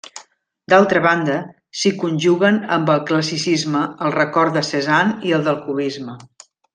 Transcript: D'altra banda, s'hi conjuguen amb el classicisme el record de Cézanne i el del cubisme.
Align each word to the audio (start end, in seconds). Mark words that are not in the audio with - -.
D'altra 0.71 1.01
banda, 1.05 1.35
s'hi 1.81 1.91
conjuguen 2.05 2.57
amb 2.77 2.91
el 2.95 3.03
classicisme 3.11 3.83
el 4.07 4.15
record 4.19 4.57
de 4.61 4.65
Cézanne 4.73 5.31
i 5.31 5.37
el 5.39 5.45
del 5.51 5.61
cubisme. 5.67 6.17